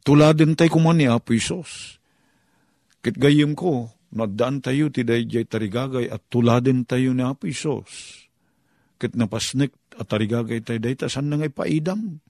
Tuladin 0.00 0.56
tayo 0.56 0.80
kuman 0.80 0.96
ni 0.96 1.04
Apo 1.04 1.36
Isos. 1.36 2.00
Kit 3.04 3.20
gayim 3.20 3.52
ko, 3.52 3.92
nadaan 4.16 4.64
tayo 4.64 4.88
ti 4.88 5.04
dayjay 5.04 5.44
tarigagay 5.44 6.08
at 6.08 6.24
tuladin 6.32 6.88
tayo 6.88 7.12
ni 7.12 7.20
Apo 7.20 7.44
Isos. 7.44 8.24
Kit 8.96 9.12
napasnik 9.12 9.76
at 10.00 10.08
tarigagay 10.08 10.64
tayo 10.64 10.80
dayta, 10.80 11.08
saan 11.12 11.28
na 11.28 11.36
ngay 11.36 11.52
paidam? 11.52 12.20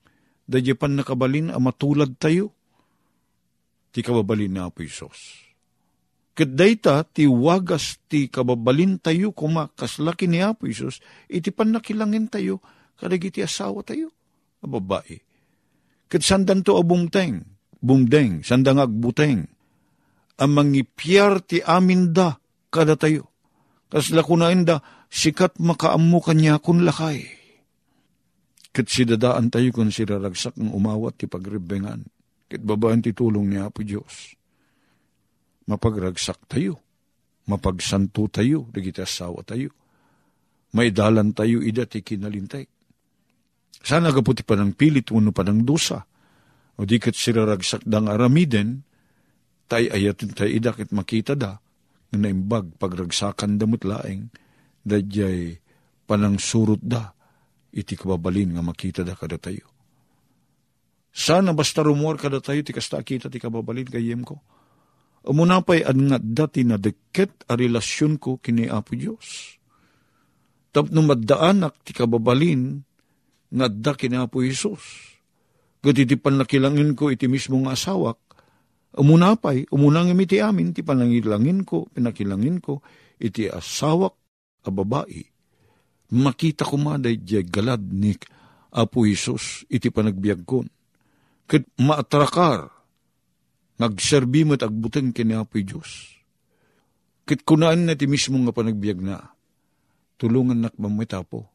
Dayjay 0.50 0.74
pan 0.74 0.98
nakabalin, 0.98 1.54
amatulad 1.54 2.18
tayo. 2.18 2.50
Ti 3.94 4.02
kababalin 4.02 4.50
ni 4.50 4.60
Apo 4.62 4.82
Isos. 4.82 5.49
Kit 6.30 6.54
dayta, 6.54 7.02
ti 7.04 7.26
wagas 7.26 7.98
ti 8.06 8.30
kababalin 8.30 9.02
tayo 9.02 9.34
kumakaslaki 9.34 10.30
ni 10.30 10.40
Apo 10.40 10.70
Isos, 10.70 11.02
iti 11.26 11.50
pan 11.50 11.74
nakilangin 11.74 12.30
tayo, 12.30 12.62
kadagiti 12.94 13.42
asawa 13.42 13.82
tayo, 13.82 14.14
a 14.62 14.66
babae. 14.70 15.18
Kit 16.06 16.22
sandan 16.22 16.62
to 16.62 16.78
abumteng, 16.78 17.42
bumdeng, 17.82 18.46
sandangag 18.46 18.94
buteng, 18.94 19.50
ang 20.40 20.52
mangipyar 20.56 21.44
ti 21.44 21.60
amin 21.60 22.16
da 22.16 22.40
kada 22.72 22.96
tayo. 22.96 23.28
Kasla 23.90 24.22
kunain 24.22 24.64
da, 24.64 24.80
sikat 25.10 25.58
makaamu 25.58 26.22
kanya 26.22 26.62
kun 26.62 26.86
lakay. 26.86 27.26
Kat 28.70 28.86
si 28.86 29.02
dadaan 29.02 29.50
tayo 29.50 29.74
kung 29.74 29.90
si 29.90 30.06
raragsak 30.06 30.54
ng 30.54 30.70
umawat 30.70 31.18
ti 31.18 31.26
pagribengan. 31.26 32.06
Kit 32.46 32.62
babaan 32.62 33.02
ti 33.02 33.10
tulong 33.10 33.50
niya 33.50 33.66
po 33.74 33.82
Diyos. 33.82 34.39
Mapagragsak 35.68 36.48
tayo. 36.48 36.80
Mapagsanto 37.50 38.30
tayo. 38.30 38.68
Dagiti 38.70 39.02
asawa 39.02 39.42
tayo. 39.42 39.74
May 40.72 40.94
dalan 40.94 41.34
tayo 41.34 41.60
ida 41.60 41.84
ti 41.84 42.00
kinalintay. 42.00 42.64
Sana 43.80 44.12
gaputi 44.12 44.44
pa 44.44 44.54
ng 44.60 44.76
pilit, 44.76 45.10
uno 45.10 45.32
pa 45.32 45.42
ng 45.42 45.64
dosa 45.64 46.04
o 46.80 46.88
di 46.88 46.96
kat 46.96 47.12
siraragsak 47.12 47.84
dang 47.84 48.08
aramiden, 48.08 48.80
tay 49.68 49.92
ayatin 49.92 50.32
tay 50.32 50.56
idakit 50.56 50.96
makita 50.96 51.36
da, 51.36 51.60
nga 52.08 52.16
naimbag 52.16 52.80
pagragsakan 52.80 53.60
damot 53.60 53.84
laeng, 53.84 54.32
dadyay 54.80 55.60
panang 56.08 56.40
surut 56.40 56.80
da, 56.80 57.12
iti 57.68 58.00
kababalin 58.00 58.56
nga 58.56 58.64
makita 58.64 59.04
da 59.04 59.12
kada 59.12 59.36
tayo. 59.36 59.68
Sana 61.12 61.52
basta 61.52 61.84
rumor 61.84 62.16
kada 62.16 62.40
tayo, 62.40 62.64
ti 62.64 62.72
kasta 62.72 62.96
kita 63.04 63.28
ti 63.28 63.36
kababalin 63.36 63.92
kayem 63.92 64.24
ko. 64.24 64.40
Umuna 65.20 65.60
pa'y 65.60 65.84
ad 65.84 65.98
nga 66.00 66.16
dati 66.16 66.64
na 66.64 66.80
deket 66.80 67.44
a 67.50 67.56
relasyon 67.58 68.16
ko 68.16 68.40
kini 68.40 68.70
Apo 68.70 68.96
Diyos. 68.96 69.56
Tapno 70.70 71.02
maddaanak 71.04 71.84
ti 71.84 71.92
kababalin, 71.92 72.80
nga 73.50 73.66
da 73.68 73.92
kini 73.92 74.16
Apo 74.16 74.40
Isus 74.40 75.10
Gat 75.80 75.96
panlakilangin 75.96 76.92
ko 76.92 77.08
iti 77.08 77.24
mismo 77.24 77.56
nga 77.64 77.72
asawak, 77.72 78.20
umunapay, 79.00 79.64
umunang 79.72 80.12
imiti 80.12 80.36
amin, 80.36 80.76
ti 80.76 80.84
panangilangin 80.84 81.64
ko, 81.64 81.88
pinakilangin 81.88 82.60
ko, 82.60 82.84
iti 83.16 83.48
asawak 83.48 84.12
a 84.60 84.68
babae. 84.68 85.24
Makita 86.12 86.68
ko 86.68 86.76
maday 86.76 87.16
di 87.16 87.40
galad 87.48 87.80
ni 87.80 88.12
Apo 88.76 89.08
Isus, 89.08 89.64
iti 89.72 89.88
panagbiag 89.88 90.44
kon. 90.44 90.68
Kat 91.48 91.64
maatrakar, 91.80 92.79
nagserbi 93.80 94.44
mo't 94.44 94.60
agbuteng 94.60 95.16
kini 95.16 95.32
Apo 95.32 95.56
Diyos. 95.56 96.20
Kit 97.24 97.48
kunaan 97.48 97.88
na 97.88 97.96
ti 97.96 98.04
mismo 98.04 98.36
nga 98.44 98.52
panagbiag 98.52 99.00
na, 99.00 99.32
tulungan 100.20 100.68
nak 100.68 100.76
mamitapo, 100.76 101.48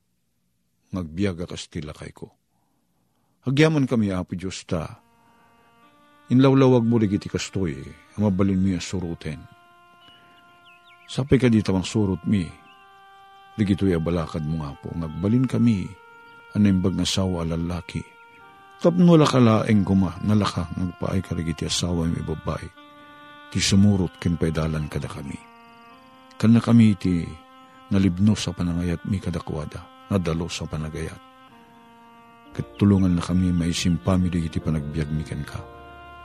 ngagbiag 0.90 1.46
akas 1.46 1.70
tilakay 1.70 2.10
ko 2.10 2.34
Agyaman 3.46 3.86
kami, 3.86 4.10
Apo 4.10 4.34
Diyos 4.34 4.66
ta. 4.66 4.98
Inlawlawag 6.34 6.82
mo 6.82 6.98
ligiti 6.98 7.30
kastoy, 7.30 7.78
mabalin 8.18 8.58
mi 8.58 8.74
suruten. 8.82 9.38
Sapay 11.06 11.38
ka 11.38 11.46
dito 11.54 11.70
ang 11.70 11.86
surut 11.86 12.26
mi, 12.26 12.42
ligito'y 13.62 13.94
abalakad 13.94 14.42
mo 14.42 14.66
nga 14.66 14.74
po, 14.82 14.90
ngagbalin 14.98 15.46
kami, 15.46 15.86
animbag 16.58 16.98
nga 16.98 17.06
sawa 17.06 17.46
lalaki. 17.46 18.15
Tapno 18.86 19.18
lakalaeng 19.18 19.82
kuma, 19.82 20.14
nalaka, 20.22 20.70
ngagpaay 20.78 21.20
ka 21.26 21.34
ligiti 21.34 21.66
asawa 21.66 22.06
mi 22.06 22.22
babae, 22.22 22.70
ti 23.50 23.58
sumurot 23.58 24.22
kin 24.22 24.38
pedalan 24.38 24.86
kada 24.86 25.10
kami. 25.10 25.42
Kana 26.38 26.62
kami 26.62 26.94
ti 26.94 27.26
nalibno 27.90 28.38
sa 28.38 28.54
panangayat 28.54 29.02
mi 29.10 29.18
kadakwada, 29.18 29.82
nadalo 30.14 30.46
sa 30.46 30.70
panagayat 30.70 31.18
Katulungan 32.56 33.20
na 33.20 33.24
kami 33.24 33.52
may 33.52 33.76
simpami 33.76 34.32
di 34.32 34.48
iti 34.48 34.64
panagbiagmikan 34.64 35.44
ka. 35.44 35.60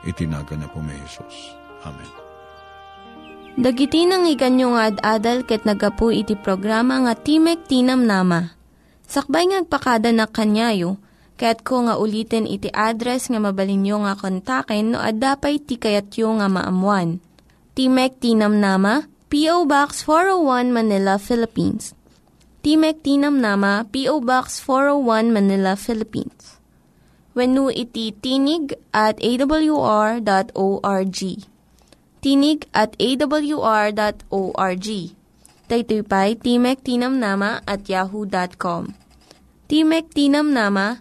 Itinaga 0.07 0.55
na 0.55 0.71
po 0.71 0.79
may 0.79 0.95
Jesus. 1.03 1.59
Amen. 1.83 2.07
Dagiti 3.59 4.07
nang 4.07 4.31
iganyo 4.31 4.79
nga 4.79 4.95
ad-adal 4.95 5.43
ket 5.43 5.67
nagapu 5.67 6.15
iti 6.15 6.39
programa 6.39 7.03
nga 7.03 7.19
Timek 7.19 7.67
Tinam 7.67 8.07
Nama. 8.07 8.55
Sakbay 9.11 9.51
ngagpakada 9.51 10.15
na 10.15 10.31
kanyayo, 10.31 11.03
kaya't 11.41 11.65
ko 11.65 11.89
nga 11.89 11.97
ulitin 11.97 12.45
iti 12.45 12.69
address 12.77 13.33
nga 13.33 13.41
mabalinyo 13.41 14.05
nga 14.05 14.21
kontaken 14.21 14.93
no 14.93 15.01
ad-dapay 15.01 15.65
tikayatyo 15.65 16.37
nga 16.37 16.53
maamuan. 16.53 17.25
Timek 17.73 18.21
Tinam 18.21 18.61
Nama, 18.61 19.09
P.O. 19.33 19.65
Box 19.65 20.05
401 20.05 20.77
Manila, 20.77 21.17
Philippines 21.17 21.97
Timek 22.61 23.01
Tinam 23.01 23.41
Nama, 23.41 23.89
P.O. 23.89 24.21
Box 24.21 24.61
401 24.61 25.33
Manila, 25.33 25.81
Philippines. 25.81 26.61
When 27.33 27.57
iti 27.57 28.13
tinig 28.13 28.77
at 28.93 29.17
awr.org. 29.17 31.21
tinig 32.21 32.61
at 32.77 32.93
awr.org. 33.01 34.89
Daytoy 35.71 36.03
pa'y 36.05 36.37
Timek 36.37 36.79
Tinamnama 36.85 37.65
at 37.65 37.89
yahoo.com. 37.89 38.93
Timek 39.65 40.13
Tinamnama 40.13 41.01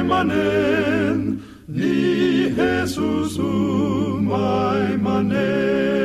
my 0.00 0.02
manen, 0.02 1.42
ni 1.68 2.48
Jesus 2.56 3.36
umay 3.38 4.96
manen. 4.96 6.01